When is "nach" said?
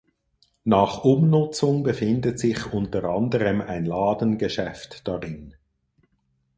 0.63-1.03